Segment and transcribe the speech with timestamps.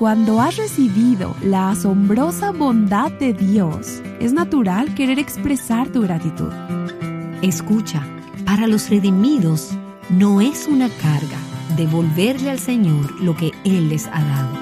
[0.00, 6.50] Cuando has recibido la asombrosa bondad de Dios, es natural querer expresar tu gratitud.
[7.42, 8.02] Escucha,
[8.46, 9.72] para los redimidos
[10.08, 11.36] no es una carga
[11.76, 14.58] devolverle al Señor lo que Él les ha dado.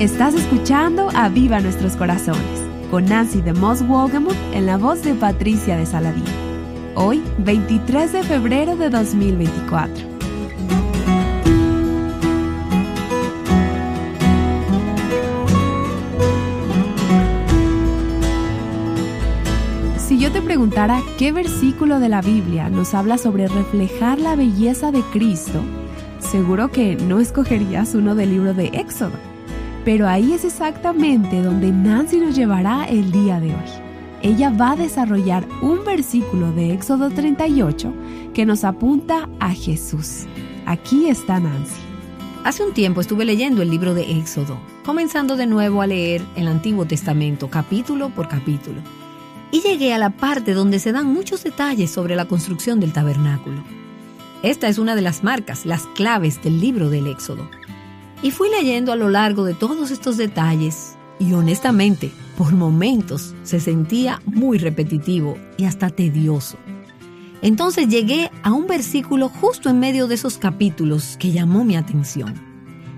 [0.00, 2.60] Estás escuchando a Viva Nuestros Corazones
[2.90, 6.24] con Nancy de Moss Wolgemuth en la voz de Patricia de Saladín.
[6.94, 10.11] Hoy, 23 de febrero de 2024.
[20.62, 25.60] Preguntara qué versículo de la Biblia nos habla sobre reflejar la belleza de Cristo,
[26.20, 29.18] seguro que no escogerías uno del libro de Éxodo
[29.84, 33.70] pero ahí es exactamente donde Nancy nos llevará el día de hoy.
[34.22, 37.92] Ella va a desarrollar un versículo de Éxodo 38
[38.32, 40.26] que nos apunta a Jesús.
[40.64, 41.80] Aquí está Nancy.
[42.44, 46.46] Hace un tiempo estuve leyendo el libro de Éxodo, comenzando de nuevo a leer el
[46.46, 48.80] Antiguo Testamento capítulo por capítulo.
[49.52, 53.62] Y llegué a la parte donde se dan muchos detalles sobre la construcción del tabernáculo.
[54.42, 57.48] Esta es una de las marcas, las claves del libro del Éxodo.
[58.22, 63.60] Y fui leyendo a lo largo de todos estos detalles y honestamente, por momentos se
[63.60, 66.56] sentía muy repetitivo y hasta tedioso.
[67.42, 72.34] Entonces llegué a un versículo justo en medio de esos capítulos que llamó mi atención.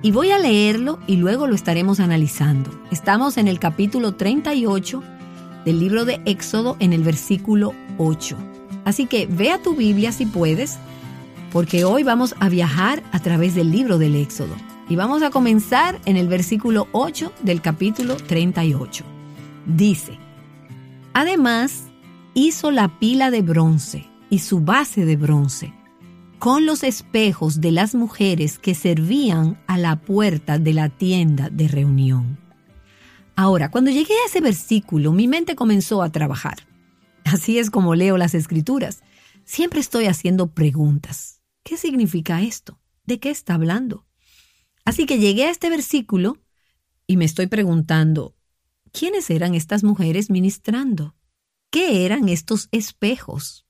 [0.02, 2.70] Y voy a leerlo y luego lo estaremos analizando.
[2.92, 5.02] Estamos en el capítulo 38
[5.64, 8.36] del libro de Éxodo en el versículo 8.
[8.84, 10.78] Así que ve a tu Biblia si puedes,
[11.52, 14.54] porque hoy vamos a viajar a través del libro del Éxodo.
[14.88, 19.04] Y vamos a comenzar en el versículo 8 del capítulo 38.
[19.66, 20.18] Dice,
[21.14, 21.84] Además,
[22.34, 25.72] hizo la pila de bronce y su base de bronce,
[26.38, 31.68] con los espejos de las mujeres que servían a la puerta de la tienda de
[31.68, 32.43] reunión.
[33.36, 36.66] Ahora, cuando llegué a ese versículo, mi mente comenzó a trabajar.
[37.24, 39.02] Así es como leo las escrituras.
[39.44, 41.42] Siempre estoy haciendo preguntas.
[41.64, 42.80] ¿Qué significa esto?
[43.04, 44.06] ¿De qué está hablando?
[44.84, 46.38] Así que llegué a este versículo
[47.06, 48.36] y me estoy preguntando,
[48.92, 51.16] ¿quiénes eran estas mujeres ministrando?
[51.70, 53.66] ¿Qué eran estos espejos?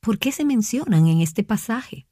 [0.00, 2.08] ¿Por qué se mencionan en este pasaje?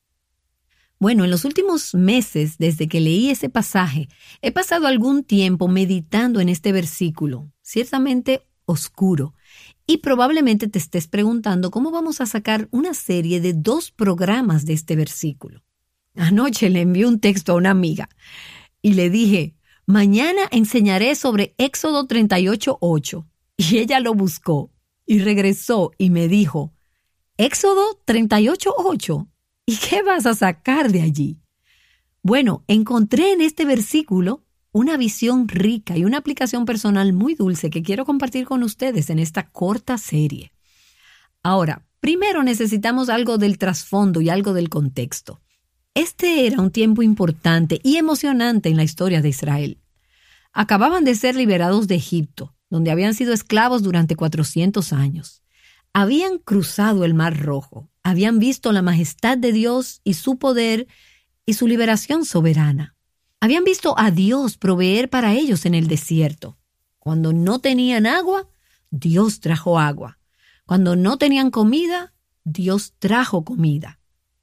[1.03, 4.09] Bueno, en los últimos meses, desde que leí ese pasaje,
[4.41, 9.35] he pasado algún tiempo meditando en este versículo, ciertamente oscuro,
[9.85, 14.75] y probablemente te estés preguntando cómo vamos a sacar una serie de dos programas de
[14.75, 15.65] este versículo.
[16.15, 18.09] Anoche le envié un texto a una amiga
[18.81, 23.27] y le dije, mañana enseñaré sobre Éxodo 38.8.
[23.57, 24.71] Y ella lo buscó
[25.05, 26.73] y regresó y me dijo,
[27.39, 29.32] Éxodo 38.8.
[29.73, 31.41] ¿Y qué vas a sacar de allí?
[32.23, 37.83] Bueno, encontré en este versículo una visión rica y una aplicación personal muy dulce que
[37.83, 40.53] quiero compartir con ustedes en esta corta serie.
[41.43, 45.41] Ahora, primero necesitamos algo del trasfondo y algo del contexto.
[45.95, 49.79] Este era un tiempo importante y emocionante en la historia de Israel.
[50.53, 55.42] Acababan de ser liberados de Egipto, donde habían sido esclavos durante 400 años.
[55.95, 60.87] Habían cruzado el Mar Rojo, habían visto la majestad de Dios y su poder
[61.45, 62.97] y su liberación soberana.
[63.41, 66.59] Habían visto a Dios proveer para ellos en el desierto.
[66.99, 68.49] Cuando no tenían agua,
[68.91, 70.19] Dios trajo agua.
[70.65, 72.15] Cuando no tenían comida,
[72.45, 73.99] Dios trajo comida.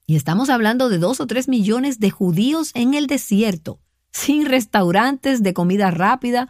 [0.05, 3.79] Y estamos hablando de dos o tres millones de judíos en el desierto,
[4.11, 6.49] sin restaurantes de comida rápida,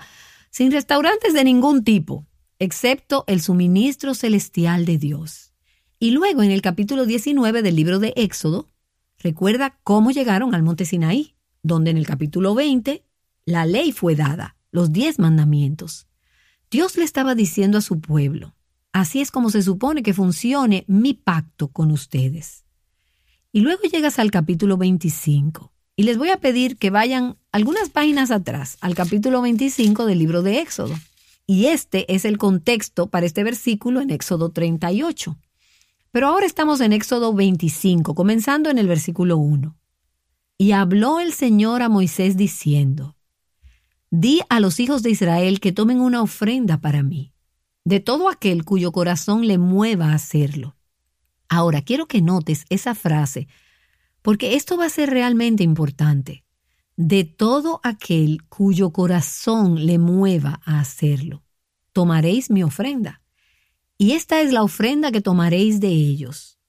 [0.49, 2.25] sin restaurantes de ningún tipo,
[2.59, 5.53] excepto el suministro celestial de Dios.
[5.97, 8.67] Y luego en el capítulo 19 del libro de Éxodo,
[9.17, 13.03] recuerda cómo llegaron al monte Sinaí, donde en el capítulo 20
[13.45, 16.07] la ley fue dada, los diez mandamientos.
[16.69, 18.55] Dios le estaba diciendo a su pueblo,
[18.93, 22.63] así es como se supone que funcione mi pacto con ustedes.
[23.51, 25.73] Y luego llegas al capítulo 25.
[25.95, 30.43] Y les voy a pedir que vayan algunas páginas atrás, al capítulo 25 del libro
[30.43, 30.95] de Éxodo.
[31.49, 35.35] Y este es el contexto para este versículo en Éxodo 38.
[36.11, 39.75] Pero ahora estamos en Éxodo 25, comenzando en el versículo 1.
[40.59, 43.15] Y habló el Señor a Moisés diciendo,
[44.11, 47.33] Di a los hijos de Israel que tomen una ofrenda para mí,
[47.83, 50.75] de todo aquel cuyo corazón le mueva a hacerlo.
[51.47, 53.47] Ahora, quiero que notes esa frase,
[54.21, 56.43] porque esto va a ser realmente importante.
[57.01, 61.45] De todo aquel cuyo corazón le mueva a hacerlo,
[61.93, 63.21] tomaréis mi ofrenda.
[63.97, 66.59] Y esta es la ofrenda que tomaréis de ellos.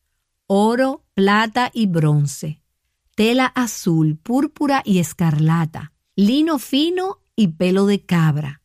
[0.47, 2.63] Oro, plata y bronce,
[3.17, 8.63] tela azul, púrpura y escarlata, lino fino y pelo de cabra,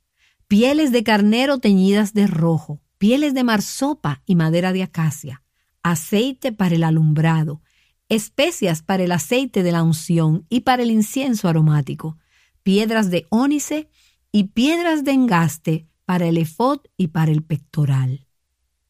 [0.47, 5.41] pieles de carnero teñidas de rojo, pieles de marsopa y madera de acacia,
[5.81, 7.63] aceite para el alumbrado,
[8.09, 12.17] especias para el aceite de la unción y para el incienso aromático,
[12.63, 13.89] piedras de ónice
[14.31, 18.27] y piedras de engaste para el efod y para el pectoral.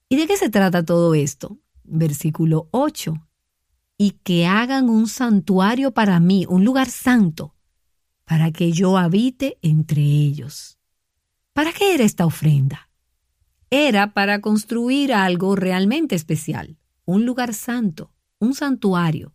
[0.09, 1.59] ¿Y de qué se trata todo esto?
[1.83, 3.27] Versículo 8.
[3.97, 7.56] Y que hagan un santuario para mí, un lugar santo,
[8.25, 10.77] para que yo habite entre ellos.
[11.53, 12.89] ¿Para qué era esta ofrenda?
[13.69, 18.11] Era para construir algo realmente especial, un lugar santo,
[18.45, 19.33] un santuario,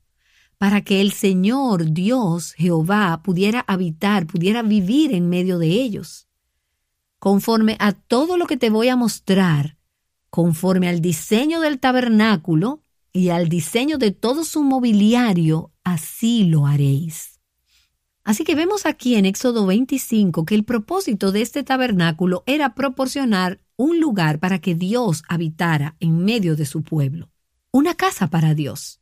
[0.59, 6.29] para que el Señor Dios Jehová pudiera habitar, pudiera vivir en medio de ellos.
[7.19, 9.77] Conforme a todo lo que te voy a mostrar,
[10.31, 17.41] conforme al diseño del tabernáculo y al diseño de todo su mobiliario, así lo haréis.
[18.23, 23.61] Así que vemos aquí en Éxodo 25 que el propósito de este tabernáculo era proporcionar
[23.77, 27.31] un lugar para que Dios habitara en medio de su pueblo,
[27.73, 29.00] una casa para Dios.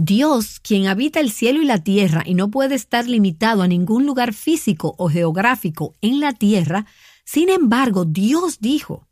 [0.00, 4.06] Dios, quien habita el cielo y la tierra y no puede estar limitado a ningún
[4.06, 6.86] lugar físico o geográfico en la tierra,
[7.24, 9.08] sin embargo, Dios dijo,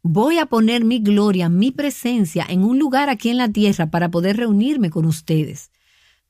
[0.00, 4.10] voy a poner mi gloria, mi presencia en un lugar aquí en la tierra para
[4.10, 5.70] poder reunirme con ustedes,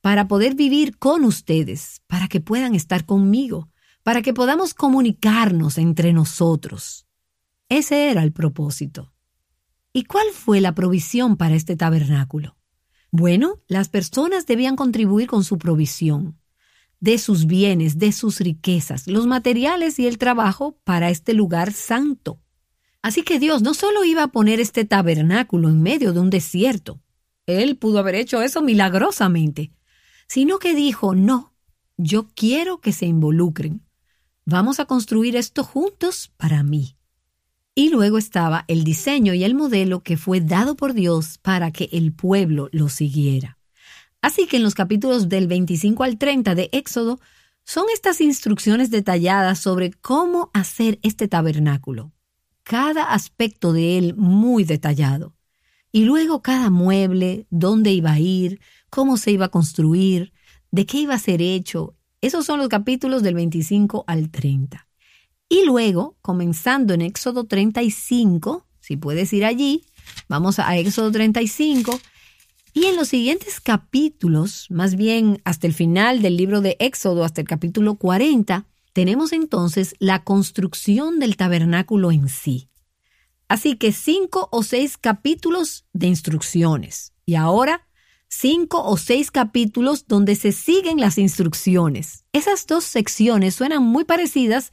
[0.00, 3.68] para poder vivir con ustedes, para que puedan estar conmigo,
[4.02, 7.06] para que podamos comunicarnos entre nosotros.
[7.68, 9.12] Ese era el propósito.
[9.92, 12.55] ¿Y cuál fue la provisión para este tabernáculo?
[13.18, 16.38] Bueno, las personas debían contribuir con su provisión,
[17.00, 22.42] de sus bienes, de sus riquezas, los materiales y el trabajo para este lugar santo.
[23.00, 27.00] Así que Dios no solo iba a poner este tabernáculo en medio de un desierto,
[27.46, 29.72] Él pudo haber hecho eso milagrosamente,
[30.28, 31.54] sino que dijo, no,
[31.96, 33.80] yo quiero que se involucren.
[34.44, 36.95] Vamos a construir esto juntos para mí.
[37.78, 41.90] Y luego estaba el diseño y el modelo que fue dado por Dios para que
[41.92, 43.58] el pueblo lo siguiera.
[44.22, 47.20] Así que en los capítulos del 25 al 30 de Éxodo
[47.64, 52.12] son estas instrucciones detalladas sobre cómo hacer este tabernáculo,
[52.62, 55.34] cada aspecto de él muy detallado.
[55.92, 58.58] Y luego cada mueble, dónde iba a ir,
[58.88, 60.32] cómo se iba a construir,
[60.70, 61.94] de qué iba a ser hecho.
[62.22, 64.85] Esos son los capítulos del 25 al 30.
[65.48, 69.84] Y luego, comenzando en Éxodo 35, si puedes ir allí,
[70.28, 71.98] vamos a Éxodo 35,
[72.72, 77.40] y en los siguientes capítulos, más bien hasta el final del libro de Éxodo, hasta
[77.40, 82.68] el capítulo 40, tenemos entonces la construcción del tabernáculo en sí.
[83.48, 87.12] Así que cinco o seis capítulos de instrucciones.
[87.24, 87.86] Y ahora,
[88.28, 92.24] cinco o seis capítulos donde se siguen las instrucciones.
[92.32, 94.70] Esas dos secciones suenan muy parecidas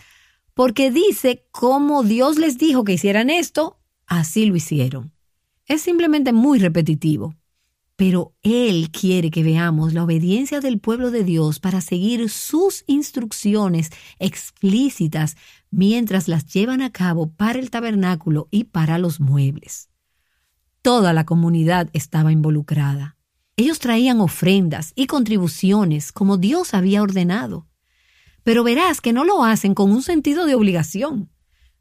[0.53, 5.11] porque dice cómo Dios les dijo que hicieran esto, así lo hicieron.
[5.65, 7.35] Es simplemente muy repetitivo.
[7.95, 13.91] Pero Él quiere que veamos la obediencia del pueblo de Dios para seguir sus instrucciones
[14.17, 15.37] explícitas
[15.69, 19.89] mientras las llevan a cabo para el tabernáculo y para los muebles.
[20.81, 23.15] Toda la comunidad estaba involucrada.
[23.55, 27.67] Ellos traían ofrendas y contribuciones como Dios había ordenado.
[28.43, 31.29] Pero verás que no lo hacen con un sentido de obligación.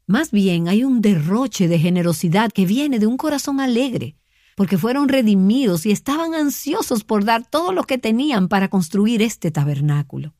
[0.07, 4.17] Más bien hay un derroche de generosidad que viene de un corazón alegre,
[4.55, 9.51] porque fueron redimidos y estaban ansiosos por dar todo lo que tenían para construir este
[9.51, 10.33] tabernáculo.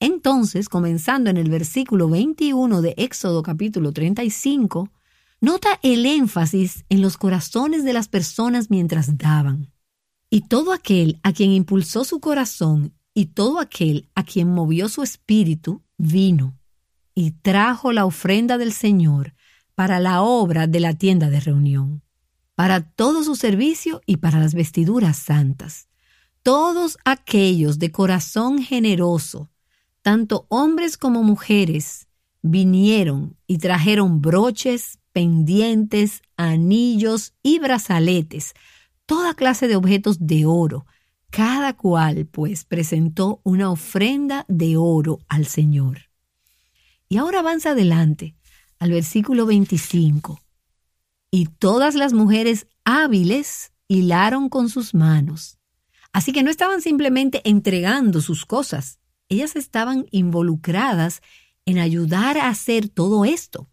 [0.00, 4.90] Entonces, comenzando en el versículo 21 de Éxodo capítulo 35,
[5.40, 9.72] nota el énfasis en los corazones de las personas mientras daban.
[10.30, 15.02] Y todo aquel a quien impulsó su corazón y todo aquel a quien movió su
[15.02, 16.56] espíritu vino
[17.16, 19.34] y trajo la ofrenda del Señor
[19.74, 22.04] para la obra de la tienda de reunión,
[22.54, 25.88] para todo su servicio y para las vestiduras santas.
[26.44, 29.50] Todos aquellos de corazón generoso,
[30.02, 32.06] tanto hombres como mujeres,
[32.40, 38.54] vinieron y trajeron broches, pendientes, anillos y brazaletes,
[39.06, 40.86] toda clase de objetos de oro,
[41.30, 46.10] cada cual, pues, presentó una ofrenda de oro al Señor.
[47.08, 48.34] Y ahora avanza adelante
[48.78, 50.40] al versículo 25.
[51.30, 55.58] Y todas las mujeres hábiles hilaron con sus manos.
[56.12, 61.20] Así que no estaban simplemente entregando sus cosas, ellas estaban involucradas
[61.66, 63.68] en ayudar a hacer todo esto.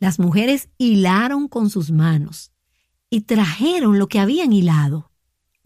[0.00, 2.52] Las mujeres hilaron con sus manos
[3.10, 5.07] y trajeron lo que habían hilado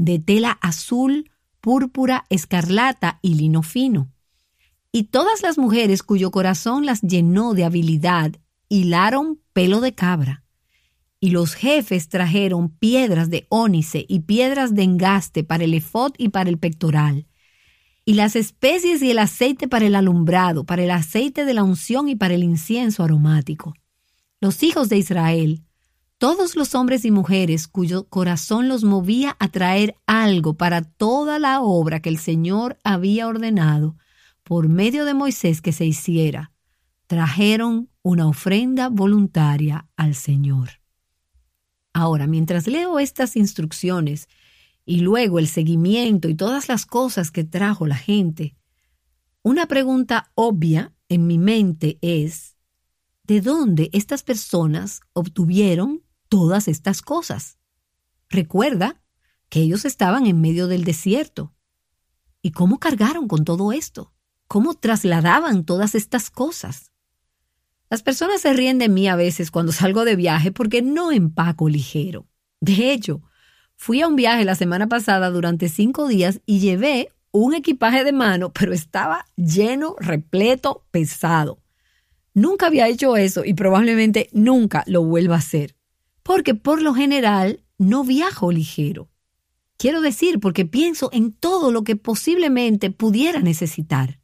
[0.05, 1.31] de tela azul,
[1.61, 4.11] púrpura, escarlata y lino fino.
[4.91, 8.33] Y todas las mujeres cuyo corazón las llenó de habilidad
[8.69, 10.45] hilaron pelo de cabra.
[11.21, 16.31] Y los jefes trajeron piedras de ónice y piedras de engaste para el efod y
[16.31, 17.27] para el pectoral.
[18.05, 22.09] Y las especies y el aceite para el alumbrado, para el aceite de la unción
[22.09, 23.75] y para el incienso aromático.
[24.41, 25.63] Los hijos de Israel,
[26.23, 31.61] todos los hombres y mujeres cuyo corazón los movía a traer algo para toda la
[31.61, 33.97] obra que el Señor había ordenado,
[34.45, 36.52] por medio de Moisés que se hiciera,
[37.09, 40.81] trajeron una ofrenda voluntaria al Señor.
[41.93, 44.29] Ahora, mientras leo estas instrucciones
[44.85, 48.55] y luego el seguimiento y todas las cosas que trajo la gente,
[49.43, 52.57] una pregunta obvia en mi mente es,
[53.25, 56.00] ¿de dónde estas personas obtuvieron
[56.33, 57.59] todas estas cosas?
[58.31, 59.03] Recuerda
[59.51, 61.53] que ellos estaban en medio del desierto.
[62.41, 64.12] ¿Y cómo cargaron con todo esto?
[64.53, 66.93] cómo trasladaban todas estas cosas.
[67.89, 71.71] Las personas se ríen de mí a veces cuando salgo de viaje porque no empaco
[71.71, 72.27] ligero.
[72.61, 73.23] De hecho,
[73.77, 78.12] fui a un viaje la semana pasada durante cinco días y llevé un equipaje de
[78.12, 81.62] mano, pero estaba lleno, repleto, pesado.
[82.35, 85.75] Nunca había hecho eso y probablemente nunca lo vuelva a hacer,
[86.23, 89.09] porque por lo general no viajo ligero.
[89.76, 94.23] Quiero decir, porque pienso en todo lo que posiblemente pudiera necesitar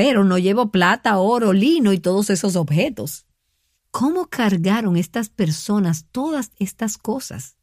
[0.00, 3.26] pero no llevo plata, oro, lino y todos esos objetos.
[3.90, 7.58] ¿Cómo cargaron estas personas todas estas cosas?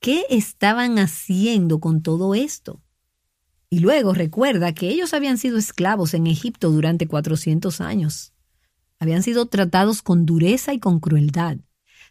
[0.00, 2.80] ¿Qué estaban haciendo con todo esto?
[3.68, 8.32] Y luego recuerda que ellos habían sido esclavos en Egipto durante 400 años.
[8.98, 11.58] Habían sido tratados con dureza y con crueldad.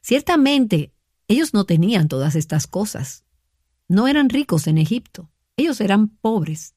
[0.02, 0.94] Ciertamente,
[1.28, 3.26] ellos no tenían todas estas cosas.
[3.88, 5.30] No eran ricos en Egipto.
[5.58, 6.76] Ellos eran pobres.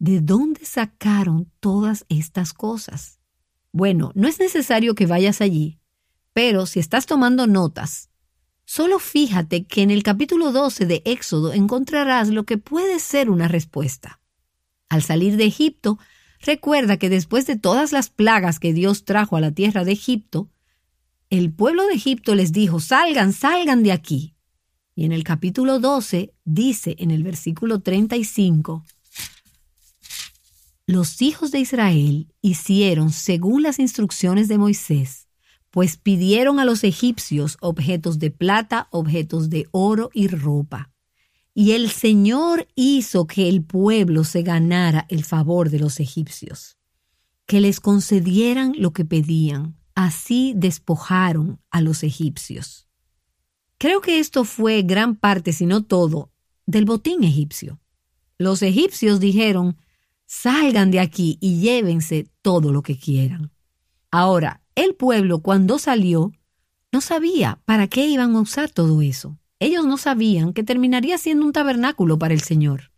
[0.00, 3.20] ¿de dónde sacaron todas estas cosas?
[3.70, 5.78] Bueno, no es necesario que vayas allí,
[6.32, 8.08] pero si estás tomando notas,
[8.64, 13.46] solo fíjate que en el capítulo 12 de Éxodo encontrarás lo que puede ser una
[13.46, 14.20] respuesta.
[14.88, 15.98] Al salir de Egipto,
[16.40, 20.48] recuerda que después de todas las plagas que Dios trajo a la tierra de Egipto,
[21.30, 24.34] el pueblo de Egipto les dijo, salgan, salgan de aquí.
[24.96, 28.84] Y en el capítulo 12 dice en el versículo 35,
[30.86, 35.28] los hijos de Israel hicieron según las instrucciones de Moisés,
[35.70, 40.90] pues pidieron a los egipcios objetos de plata, objetos de oro y ropa.
[41.54, 46.76] Y el Señor hizo que el pueblo se ganara el favor de los egipcios,
[47.46, 49.79] que les concedieran lo que pedían.
[50.02, 52.88] Así despojaron a los egipcios.
[53.76, 56.32] Creo que esto fue gran parte, si no todo,
[56.64, 57.78] del botín egipcio.
[58.38, 59.76] Los egipcios dijeron,
[60.24, 63.52] salgan de aquí y llévense todo lo que quieran.
[64.10, 66.32] Ahora, el pueblo cuando salió
[66.92, 69.38] no sabía para qué iban a usar todo eso.
[69.58, 72.90] Ellos no sabían que terminaría siendo un tabernáculo para el Señor.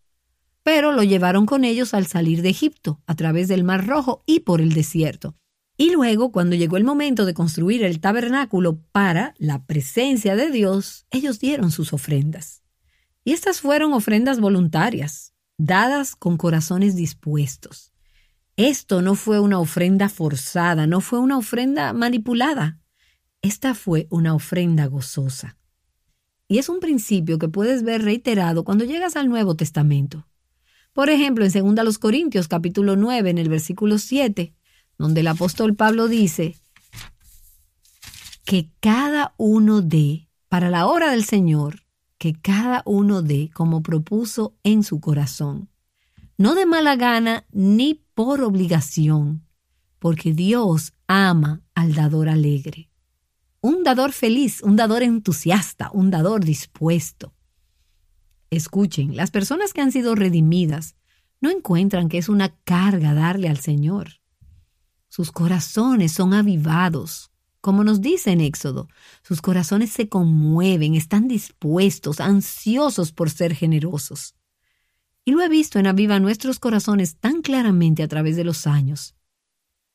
[0.63, 4.41] Pero lo llevaron con ellos al salir de Egipto, a través del Mar Rojo y
[4.41, 5.35] por el desierto.
[5.83, 11.09] Y luego, cuando llegó el momento de construir el tabernáculo para la presencia de Dios,
[11.11, 12.63] ellos dieron sus ofrendas.
[13.25, 17.93] Y estas fueron ofrendas voluntarias, dadas con corazones dispuestos.
[18.55, 22.79] Esto no fue una ofrenda forzada, no fue una ofrenda manipulada.
[23.41, 25.57] Esta fue una ofrenda gozosa.
[26.47, 30.29] Y es un principio que puedes ver reiterado cuando llegas al Nuevo Testamento.
[30.93, 34.55] Por ejemplo, en 2 Corintios capítulo 9, en el versículo 7,
[34.99, 36.57] donde el apóstol Pablo dice
[38.45, 41.83] que cada uno dé para la hora del Señor
[42.23, 45.69] que cada uno dé como propuso en su corazón,
[46.39, 49.45] no de mala gana ni por obligación,
[49.99, 52.91] porque Dios ama al dador alegre.
[53.61, 57.35] Un dador feliz, un dador entusiasta, un dador dispuesto.
[58.51, 60.95] Escuchen, las personas que han sido redimidas
[61.41, 64.22] no encuentran que es una carga darle al Señor.
[65.15, 68.89] Sus corazones son avivados, como nos dice en Éxodo,
[69.23, 74.37] sus corazones se conmueven, están dispuestos, ansiosos por ser generosos.
[75.27, 79.15] Y lo he visto en Aviva nuestros corazones tan claramente a través de los años.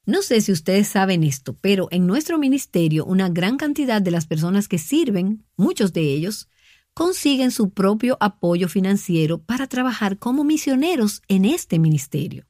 [0.06, 4.28] No sé si ustedes saben esto, pero en nuestro ministerio una gran cantidad de las
[4.28, 6.48] personas que sirven, muchos de ellos,
[6.94, 12.47] consiguen su propio apoyo financiero para trabajar como misioneros en este ministerio.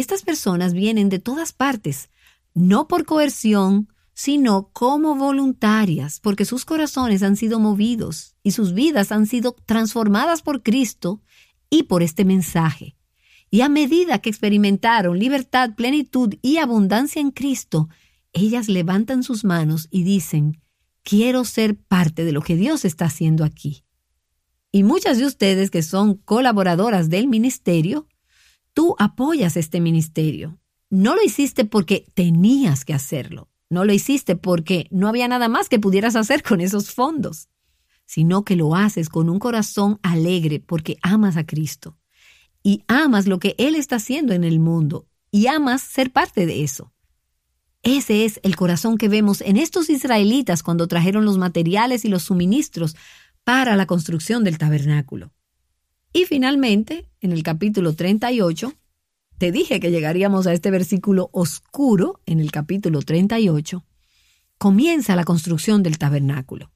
[0.00, 2.10] Estas personas vienen de todas partes,
[2.54, 9.12] no por coerción, sino como voluntarias, porque sus corazones han sido movidos y sus vidas
[9.12, 11.22] han sido transformadas por Cristo
[11.70, 12.96] y por este mensaje.
[13.50, 17.88] Y a medida que experimentaron libertad, plenitud y abundancia en Cristo,
[18.32, 20.60] ellas levantan sus manos y dicen,
[21.02, 23.84] quiero ser parte de lo que Dios está haciendo aquí.
[24.70, 28.06] Y muchas de ustedes que son colaboradoras del ministerio,
[28.78, 30.60] tú apoyas este ministerio.
[30.88, 35.68] No lo hiciste porque tenías que hacerlo, no lo hiciste porque no había nada más
[35.68, 37.48] que pudieras hacer con esos fondos,
[38.06, 41.98] sino que lo haces con un corazón alegre porque amas a Cristo
[42.62, 46.62] y amas lo que Él está haciendo en el mundo y amas ser parte de
[46.62, 46.92] eso.
[47.82, 52.22] Ese es el corazón que vemos en estos israelitas cuando trajeron los materiales y los
[52.22, 52.94] suministros
[53.42, 55.32] para la construcción del tabernáculo.
[56.12, 58.72] Y finalmente, en el capítulo 38,
[59.38, 63.84] te dije que llegaríamos a este versículo oscuro, en el capítulo 38,
[64.56, 66.72] comienza la construcción del tabernáculo.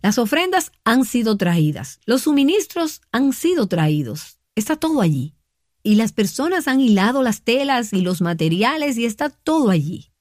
[0.00, 5.34] Las ofrendas han sido traídas, los suministros han sido traídos, está todo allí.
[5.82, 10.12] Y las personas han hilado las telas y los materiales y está todo allí.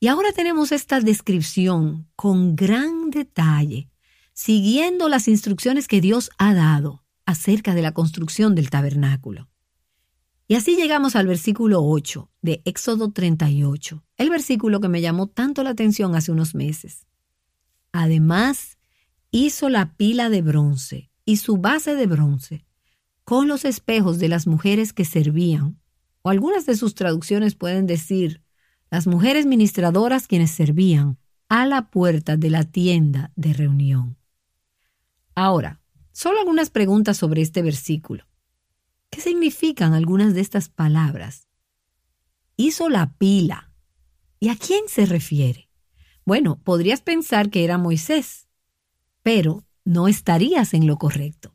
[0.00, 3.88] Y ahora tenemos esta descripción con gran detalle,
[4.32, 9.48] siguiendo las instrucciones que Dios ha dado acerca de la construcción del tabernáculo.
[10.46, 15.62] Y así llegamos al versículo 8 de Éxodo 38, el versículo que me llamó tanto
[15.62, 17.06] la atención hace unos meses.
[17.92, 18.78] Además,
[19.30, 22.66] hizo la pila de bronce y su base de bronce
[23.24, 25.80] con los espejos de las mujeres que servían,
[26.20, 28.42] o algunas de sus traducciones pueden decir,
[28.90, 34.18] las mujeres ministradoras quienes servían a la puerta de la tienda de reunión.
[35.34, 35.80] Ahora,
[36.14, 38.24] solo algunas preguntas sobre este versículo.
[39.10, 41.48] ¿Qué significan algunas de estas palabras?
[42.56, 43.72] Hizo la pila.
[44.40, 45.68] ¿Y a quién se refiere?
[46.24, 48.48] Bueno, podrías pensar que era Moisés,
[49.22, 51.54] pero no estarías en lo correcto.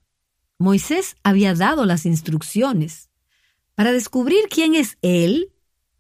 [0.58, 3.10] Moisés había dado las instrucciones.
[3.76, 5.54] Para descubrir quién es él,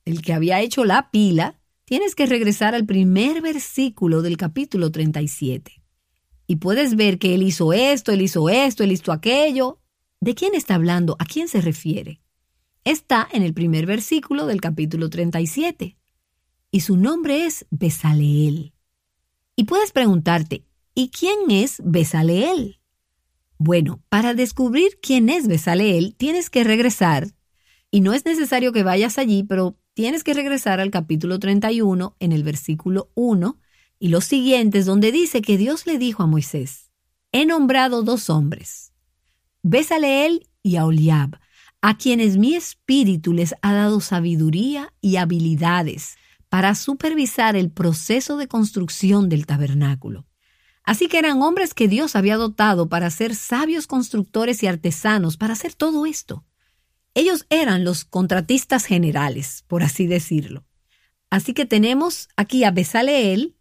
[0.03, 5.78] el que había hecho la pila, tienes que regresar al primer versículo del capítulo 37.
[6.49, 9.77] Y puedes ver que él hizo esto, él hizo esto, él hizo aquello.
[10.19, 11.15] ¿De quién está hablando?
[11.19, 12.21] ¿A quién se refiere?
[12.83, 15.95] Está en el primer versículo del capítulo 37.
[16.71, 18.73] Y su nombre es Besaleel.
[19.55, 22.79] Y puedes preguntarte, ¿y quién es Besaleel?
[23.59, 27.27] Bueno, para descubrir quién es Besaleel, tienes que regresar,
[27.91, 32.31] y no es necesario que vayas allí, pero tienes que regresar al capítulo 31 en
[32.31, 33.59] el versículo 1
[33.99, 36.89] y los siguientes, donde dice que Dios le dijo a Moisés,
[37.31, 38.93] he nombrado dos hombres,
[39.61, 41.39] Besaleel y Aholiab,
[41.81, 46.17] a quienes mi espíritu les ha dado sabiduría y habilidades
[46.49, 50.25] para supervisar el proceso de construcción del tabernáculo.
[50.83, 55.53] Así que eran hombres que Dios había dotado para ser sabios constructores y artesanos, para
[55.53, 56.45] hacer todo esto.
[57.13, 60.65] Ellos eran los contratistas generales, por así decirlo.
[61.29, 63.55] Así que tenemos aquí a Besaleel,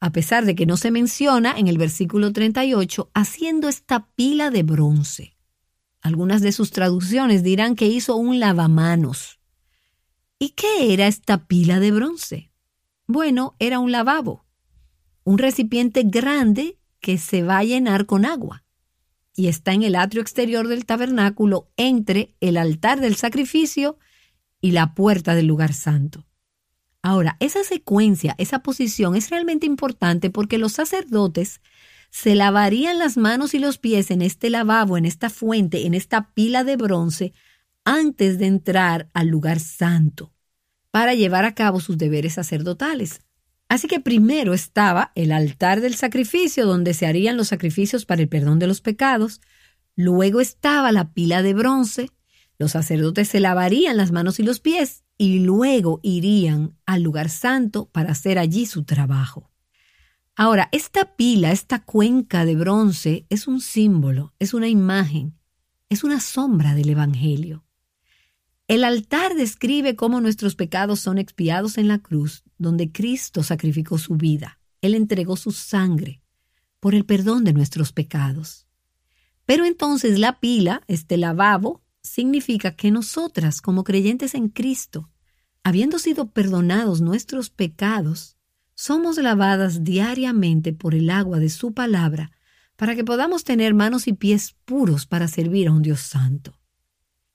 [0.00, 4.62] a pesar de que no se menciona en el versículo 38, haciendo esta pila de
[4.62, 5.36] bronce.
[6.00, 9.40] Algunas de sus traducciones dirán que hizo un lavamanos.
[10.38, 12.52] ¿Y qué era esta pila de bronce?
[13.06, 14.44] Bueno, era un lavabo
[15.28, 18.64] un recipiente grande que se va a llenar con agua
[19.36, 23.98] y está en el atrio exterior del tabernáculo entre el altar del sacrificio
[24.62, 26.24] y la puerta del lugar santo.
[27.08, 31.62] Ahora, esa secuencia, esa posición es realmente importante porque los sacerdotes
[32.10, 36.34] se lavarían las manos y los pies en este lavabo, en esta fuente, en esta
[36.34, 37.32] pila de bronce,
[37.82, 40.34] antes de entrar al lugar santo,
[40.90, 43.22] para llevar a cabo sus deberes sacerdotales.
[43.70, 48.28] Así que primero estaba el altar del sacrificio donde se harían los sacrificios para el
[48.28, 49.40] perdón de los pecados,
[49.96, 52.10] luego estaba la pila de bronce,
[52.58, 57.90] los sacerdotes se lavarían las manos y los pies y luego irían al lugar santo
[57.90, 59.50] para hacer allí su trabajo.
[60.36, 65.36] Ahora, esta pila, esta cuenca de bronce es un símbolo, es una imagen,
[65.88, 67.64] es una sombra del Evangelio.
[68.68, 74.14] El altar describe cómo nuestros pecados son expiados en la cruz, donde Cristo sacrificó su
[74.14, 74.60] vida.
[74.80, 76.22] Él entregó su sangre
[76.78, 78.68] por el perdón de nuestros pecados.
[79.46, 85.10] Pero entonces la pila, este lavabo, significa que nosotras, como creyentes en Cristo,
[85.62, 88.36] habiendo sido perdonados nuestros pecados,
[88.74, 92.30] somos lavadas diariamente por el agua de su palabra
[92.76, 96.54] para que podamos tener manos y pies puros para servir a un Dios santo.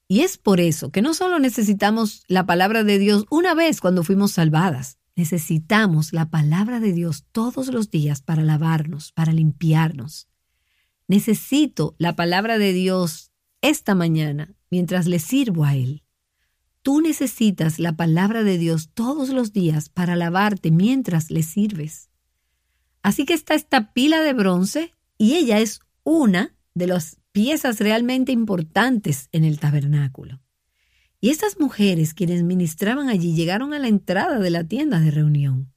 [0.07, 4.03] Y es por eso que no solo necesitamos la palabra de Dios una vez cuando
[4.05, 10.29] fuimos salvadas, necesitamos la palabra de Dios todos los días para lavarnos, para limpiarnos.
[11.09, 13.32] Necesito la palabra de Dios
[13.63, 16.03] esta mañana mientras le sirvo a Él.
[16.83, 22.09] Tú necesitas la palabra de Dios todos los días para lavarte mientras le sirves.
[23.01, 28.33] Así que está esta pila de bronce y ella es una de las piezas realmente
[28.33, 30.41] importantes en el tabernáculo.
[31.21, 35.73] Y estas mujeres quienes ministraban allí llegaron a la entrada de la tienda de reunión.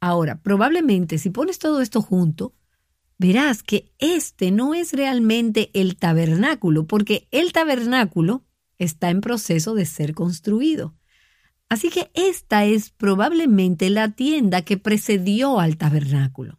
[0.00, 2.54] Ahora, probablemente si pones todo esto junto,
[3.18, 8.44] verás que este no es realmente el tabernáculo, porque el tabernáculo
[8.78, 10.94] está en proceso de ser construido.
[11.68, 16.58] Así que esta es probablemente la tienda que precedió al tabernáculo.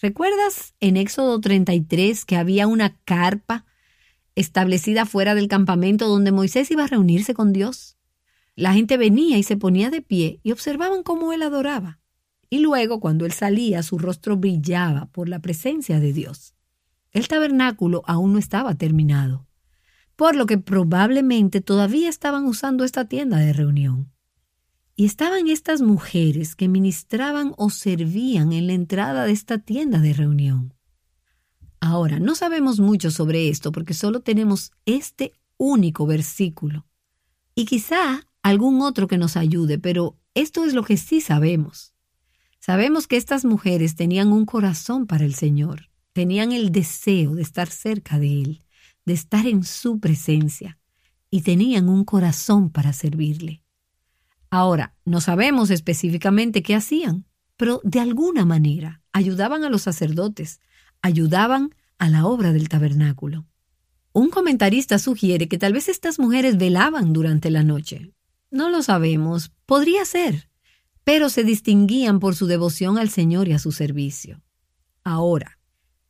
[0.00, 3.66] ¿Recuerdas en Éxodo 33 que había una carpa
[4.34, 7.98] establecida fuera del campamento donde Moisés iba a reunirse con Dios?
[8.54, 12.00] La gente venía y se ponía de pie y observaban cómo él adoraba.
[12.50, 16.54] Y luego, cuando él salía, su rostro brillaba por la presencia de Dios.
[17.12, 19.46] El tabernáculo aún no estaba terminado,
[20.16, 24.12] por lo que probablemente todavía estaban usando esta tienda de reunión.
[24.96, 30.12] Y estaban estas mujeres que ministraban o servían en la entrada de esta tienda de
[30.12, 30.74] reunión.
[31.80, 36.86] Ahora, no sabemos mucho sobre esto porque solo tenemos este único versículo.
[37.54, 41.89] Y quizá algún otro que nos ayude, pero esto es lo que sí sabemos.
[42.70, 47.68] Sabemos que estas mujeres tenían un corazón para el Señor, tenían el deseo de estar
[47.68, 48.64] cerca de Él,
[49.04, 50.78] de estar en su presencia,
[51.30, 53.64] y tenían un corazón para servirle.
[54.50, 60.60] Ahora, no sabemos específicamente qué hacían, pero de alguna manera ayudaban a los sacerdotes,
[61.02, 63.48] ayudaban a la obra del tabernáculo.
[64.12, 68.12] Un comentarista sugiere que tal vez estas mujeres velaban durante la noche.
[68.52, 70.49] No lo sabemos, podría ser,
[71.04, 74.42] pero se distinguían por su devoción al Señor y a su servicio.
[75.04, 75.58] Ahora,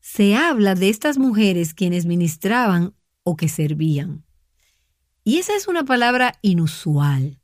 [0.01, 4.25] se habla de estas mujeres quienes ministraban o que servían.
[5.25, 7.41] Y esa es una palabra inusual.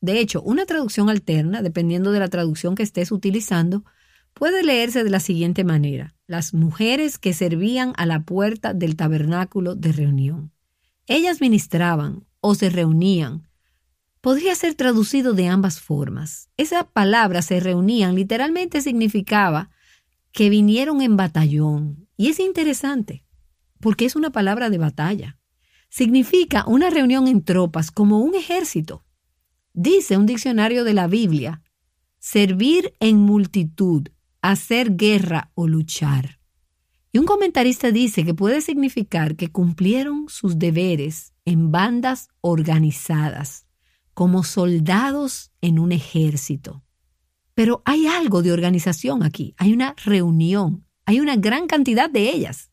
[0.00, 3.84] De hecho, una traducción alterna, dependiendo de la traducción que estés utilizando,
[4.34, 6.14] puede leerse de la siguiente manera.
[6.26, 10.52] Las mujeres que servían a la puerta del tabernáculo de reunión.
[11.06, 13.48] Ellas ministraban o se reunían.
[14.26, 16.50] Podría ser traducido de ambas formas.
[16.56, 19.70] Esa palabra se reunían literalmente significaba
[20.32, 22.08] que vinieron en batallón.
[22.16, 23.24] Y es interesante,
[23.78, 25.38] porque es una palabra de batalla.
[25.90, 29.04] Significa una reunión en tropas, como un ejército.
[29.74, 31.62] Dice un diccionario de la Biblia,
[32.18, 34.08] servir en multitud,
[34.42, 36.40] hacer guerra o luchar.
[37.12, 43.65] Y un comentarista dice que puede significar que cumplieron sus deberes en bandas organizadas,
[44.16, 46.82] como soldados en un ejército.
[47.52, 52.70] Pero hay algo de organización aquí, hay una reunión, hay una gran cantidad de ellas.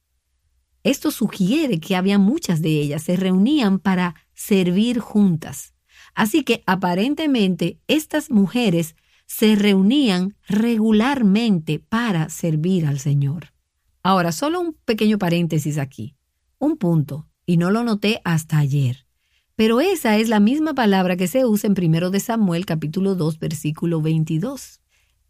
[0.84, 5.74] Esto sugiere que había muchas de ellas, se reunían para servir juntas.
[6.16, 13.54] Así que aparentemente estas mujeres se reunían regularmente para servir al Señor.
[14.02, 16.16] Ahora, solo un pequeño paréntesis aquí.
[16.58, 19.06] Un punto, y no lo noté hasta ayer.
[19.56, 23.38] Pero esa es la misma palabra que se usa en 1 de Samuel capítulo 2
[23.38, 24.82] versículo 22.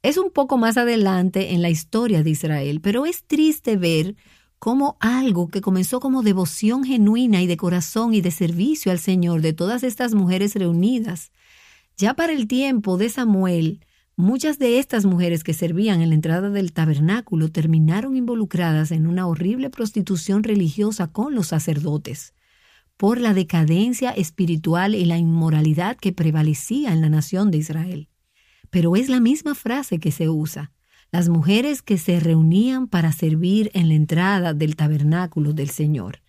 [0.01, 4.15] Es un poco más adelante en la historia de Israel, pero es triste ver
[4.59, 9.41] como algo que comenzó como devoción genuina y de corazón y de servicio al Señor
[9.41, 11.33] de todas estas mujeres reunidas.
[11.97, 13.81] Ya para el tiempo de Samuel,
[14.15, 19.27] muchas de estas mujeres que servían en la entrada del tabernáculo terminaron involucradas en una
[19.27, 22.33] horrible prostitución religiosa con los sacerdotes,
[22.97, 28.09] por la decadencia espiritual y la inmoralidad que prevalecía en la nación de Israel.
[28.69, 30.71] Pero es la misma frase que se usa
[31.13, 36.23] las mujeres que se reunían para servir en la entrada del tabernáculo del Señor.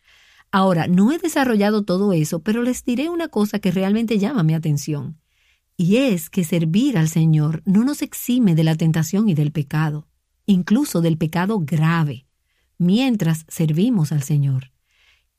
[0.52, 4.52] Ahora, no he desarrollado todo eso, pero les diré una cosa que realmente llama mi
[4.52, 5.18] atención,
[5.78, 10.06] y es que servir al Señor no nos exime de la tentación y del pecado,
[10.44, 12.26] incluso del pecado grave,
[12.76, 14.73] mientras servimos al Señor.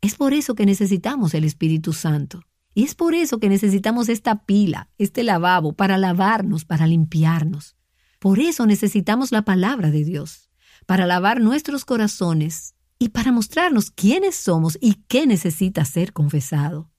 [0.06, 2.44] Es por eso que necesitamos el Espíritu Santo.
[2.76, 7.76] Y es por eso que necesitamos esta pila, este lavabo, para lavarnos, para limpiarnos.
[8.20, 10.52] Por eso necesitamos la palabra de Dios,
[10.86, 16.92] para lavar nuestros corazones y para mostrarnos quiénes somos y qué necesita ser confesado.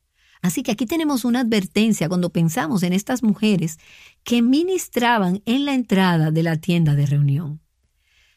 [0.42, 3.78] Así que aquí tenemos una advertencia cuando pensamos en estas mujeres
[4.24, 7.60] que ministraban en la entrada de la tienda de reunión.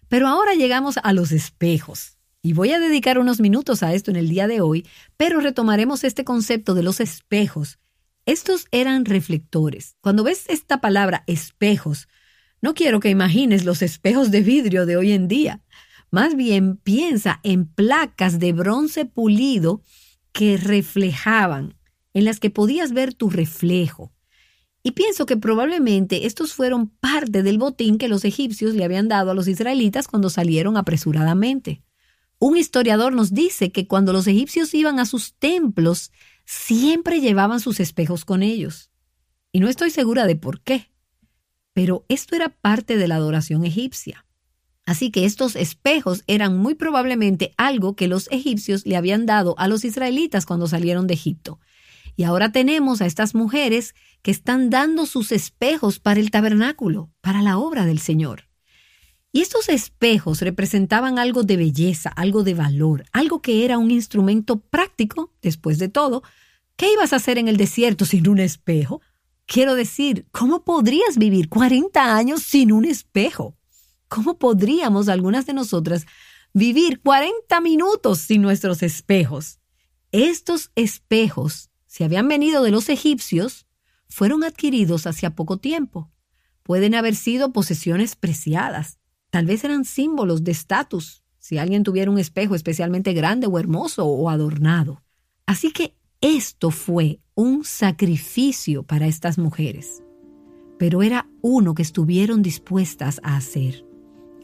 [0.10, 2.19] Pero ahora llegamos a los espejos.
[2.42, 6.06] Y voy a dedicar unos minutos a esto en el día de hoy, pero retomaremos
[6.06, 7.80] este concepto de los espejos.
[8.26, 9.98] Estos eran reflectores.
[10.02, 12.08] Cuando ves esta palabra espejos,
[12.62, 15.62] no quiero que imagines los espejos de vidrio de hoy en día,
[16.12, 19.84] Más bien piensa en placas de bronce pulido
[20.32, 21.76] que reflejaban,
[22.16, 24.12] en las que podías ver tu reflejo.
[24.82, 29.30] Y pienso que probablemente estos fueron parte del botín que los egipcios le habían dado
[29.30, 31.84] a los israelitas cuando salieron apresuradamente.
[32.40, 36.12] Un historiador nos dice que cuando los egipcios iban a sus templos,
[36.46, 38.90] siempre llevaban sus espejos con ellos.
[39.52, 40.90] Y no estoy segura de por qué,
[41.74, 44.26] pero esto era parte de la adoración egipcia.
[44.86, 49.68] Así que estos espejos eran muy probablemente algo que los egipcios le habían dado a
[49.68, 51.60] los israelitas cuando salieron de Egipto.
[52.16, 57.42] Y ahora tenemos a estas mujeres que están dando sus espejos para el tabernáculo, para
[57.42, 58.49] la obra del Señor.
[59.32, 64.60] Y estos espejos representaban algo de belleza, algo de valor, algo que era un instrumento
[64.60, 66.24] práctico, después de todo.
[66.76, 69.02] ¿Qué ibas a hacer en el desierto sin un espejo?
[69.46, 73.56] Quiero decir, ¿cómo podrías vivir 40 años sin un espejo?
[74.08, 76.08] ¿Cómo podríamos algunas de nosotras
[76.54, 79.60] vivir 40 minutos sin nuestros espejos?
[80.12, 83.68] Estos espejos, si habían venido de los egipcios,
[84.08, 86.12] fueron adquiridos hacía poco tiempo.
[86.64, 88.98] Pueden haber sido posesiones preciadas.
[89.30, 94.06] Tal vez eran símbolos de estatus, si alguien tuviera un espejo especialmente grande o hermoso
[94.06, 95.04] o adornado.
[95.46, 100.04] Así que esto fue un sacrificio para estas mujeres.
[100.78, 103.90] Pero era uno que estuvieron dispuestas a hacer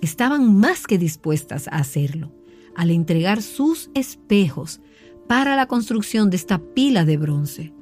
[0.01, 2.31] estaban más que dispuestas a hacerlo,
[2.75, 4.79] al entregar sus espejos
[5.27, 7.73] para la construcción de esta pila de bronce.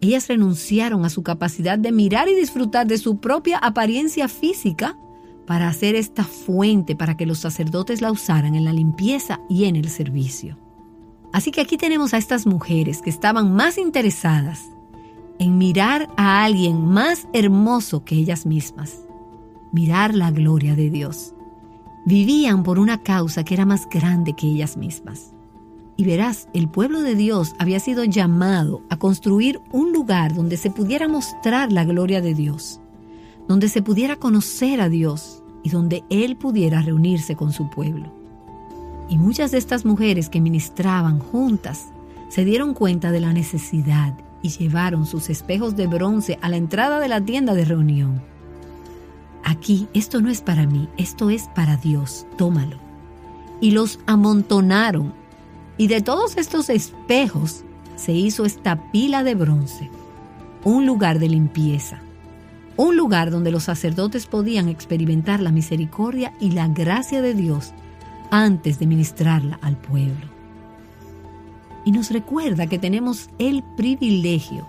[0.00, 4.96] Ellas renunciaron a su capacidad de mirar y disfrutar de su propia apariencia física
[5.46, 9.76] para hacer esta fuente para que los sacerdotes la usaran en la limpieza y en
[9.76, 10.58] el servicio.
[11.32, 14.62] Así que aquí tenemos a estas mujeres que estaban más interesadas
[15.38, 19.00] en mirar a alguien más hermoso que ellas mismas,
[19.72, 21.34] mirar la gloria de Dios
[22.04, 25.32] vivían por una causa que era más grande que ellas mismas.
[25.96, 30.70] Y verás, el pueblo de Dios había sido llamado a construir un lugar donde se
[30.70, 32.80] pudiera mostrar la gloria de Dios,
[33.48, 38.12] donde se pudiera conocer a Dios y donde Él pudiera reunirse con su pueblo.
[39.08, 41.88] Y muchas de estas mujeres que ministraban juntas
[42.28, 47.00] se dieron cuenta de la necesidad y llevaron sus espejos de bronce a la entrada
[47.00, 48.34] de la tienda de reunión
[49.44, 52.78] aquí esto no es para mí, esto es para Dios, tómalo.
[53.60, 55.14] Y los amontonaron.
[55.76, 57.64] Y de todos estos espejos
[57.96, 59.90] se hizo esta pila de bronce,
[60.64, 62.00] un lugar de limpieza,
[62.76, 67.72] un lugar donde los sacerdotes podían experimentar la misericordia y la gracia de Dios
[68.30, 70.26] antes de ministrarla al pueblo.
[71.84, 74.66] Y nos recuerda que tenemos el privilegio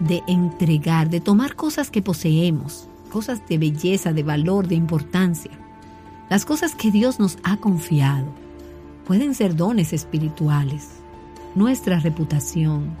[0.00, 5.52] de entregar, de tomar cosas que poseemos, cosas de belleza, de valor, de importancia.
[6.28, 8.26] Las cosas que Dios nos ha confiado
[9.06, 10.88] pueden ser dones espirituales,
[11.54, 12.96] nuestra reputación,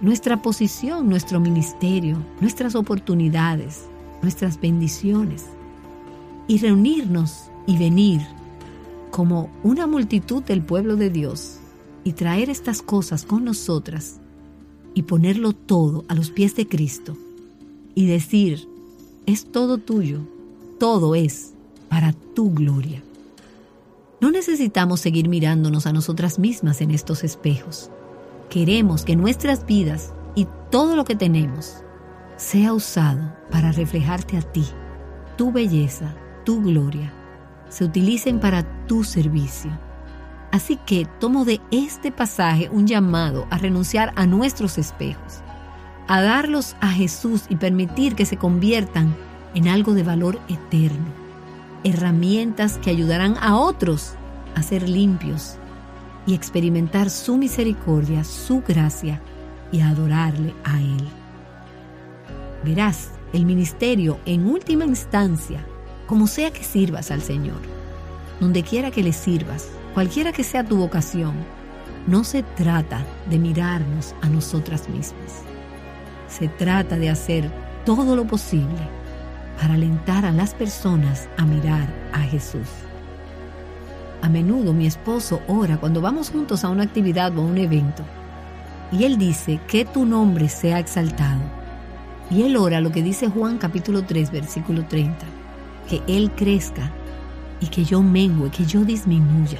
[0.00, 3.84] nuestra posición, nuestro ministerio, nuestras oportunidades,
[4.22, 5.46] nuestras bendiciones.
[6.46, 8.20] Y reunirnos y venir
[9.10, 11.58] como una multitud del pueblo de Dios
[12.04, 14.20] y traer estas cosas con nosotras
[14.94, 17.16] y ponerlo todo a los pies de Cristo
[17.94, 18.68] y decir,
[19.26, 20.20] es todo tuyo,
[20.78, 21.52] todo es
[21.88, 23.02] para tu gloria.
[24.20, 27.90] No necesitamos seguir mirándonos a nosotras mismas en estos espejos.
[28.50, 31.82] Queremos que nuestras vidas y todo lo que tenemos
[32.36, 34.66] sea usado para reflejarte a ti,
[35.36, 37.12] tu belleza, tu gloria,
[37.68, 39.70] se utilicen para tu servicio.
[40.52, 45.42] Así que tomo de este pasaje un llamado a renunciar a nuestros espejos
[46.10, 49.14] a darlos a Jesús y permitir que se conviertan
[49.54, 51.06] en algo de valor eterno,
[51.84, 54.14] herramientas que ayudarán a otros
[54.56, 55.59] a ser limpios
[56.26, 59.20] y experimentar su misericordia, su gracia
[59.72, 61.08] y adorarle a Él.
[62.64, 65.64] Verás, el ministerio en última instancia,
[66.06, 67.60] como sea que sirvas al Señor,
[68.40, 71.34] donde quiera que le sirvas, cualquiera que sea tu vocación,
[72.06, 75.50] no se trata de mirarnos a nosotras mismas
[76.30, 77.50] se trata de hacer
[77.84, 78.88] todo lo posible
[79.60, 82.68] para alentar a las personas a mirar a Jesús.
[84.22, 88.04] A menudo mi esposo ora cuando vamos juntos a una actividad o a un evento
[88.92, 91.40] y él dice que tu nombre sea exaltado.
[92.30, 95.16] Y él ora lo que dice Juan capítulo 3 versículo 30,
[95.88, 96.92] que él crezca
[97.60, 99.58] y que yo mengue, que yo disminuya.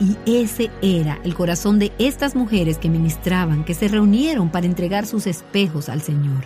[0.00, 5.06] Y ese era el corazón de estas mujeres que ministraban, que se reunieron para entregar
[5.06, 6.44] sus espejos al Señor.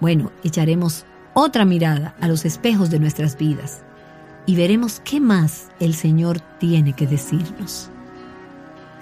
[0.00, 3.82] Bueno, echaremos otra mirada a los espejos de nuestras vidas.
[4.46, 7.90] Y veremos qué más el Señor tiene que decirnos.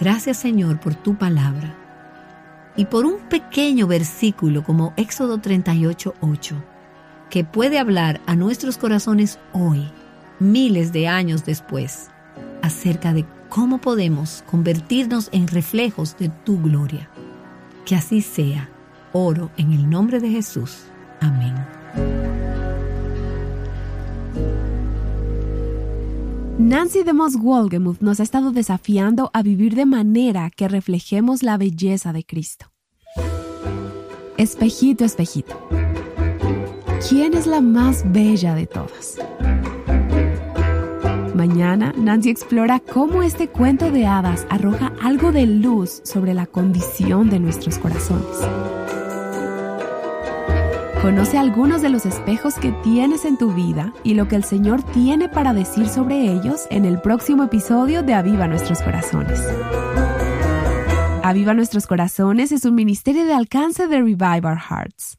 [0.01, 1.75] Gracias Señor por tu palabra
[2.77, 6.65] y por un pequeño versículo como Éxodo 38, 8,
[7.29, 9.91] que puede hablar a nuestros corazones hoy,
[10.39, 12.11] miles de años después,
[12.63, 17.09] acerca de cómo podemos convertirnos en reflejos de tu gloria.
[17.85, 18.69] Que así sea.
[19.13, 20.85] Oro en el nombre de Jesús.
[21.21, 21.78] Amén.
[26.59, 32.13] Nancy DeMoss Wolgemuth nos ha estado desafiando a vivir de manera que reflejemos la belleza
[32.13, 32.67] de Cristo.
[34.37, 35.57] Espejito, espejito.
[37.09, 39.19] ¿Quién es la más bella de todas?
[41.33, 47.31] Mañana, Nancy explora cómo este cuento de hadas arroja algo de luz sobre la condición
[47.31, 48.37] de nuestros corazones.
[51.09, 54.83] Conoce algunos de los espejos que tienes en tu vida y lo que el Señor
[54.83, 59.41] tiene para decir sobre ellos en el próximo episodio de Aviva Nuestros Corazones.
[61.23, 65.17] Aviva Nuestros Corazones es un ministerio de alcance de Revive Our Hearts.